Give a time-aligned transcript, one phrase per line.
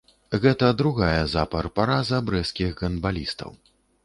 [0.45, 3.49] Гэта другая запар параза брэсцкіх гандбалістаў.